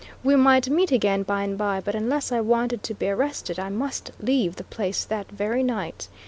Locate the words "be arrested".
2.95-3.59